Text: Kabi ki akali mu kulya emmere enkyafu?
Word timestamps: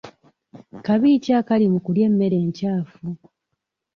Kabi 0.85 1.09
ki 1.23 1.31
akali 1.39 1.65
mu 1.73 1.79
kulya 1.85 2.03
emmere 2.09 2.35
enkyafu? 2.43 3.05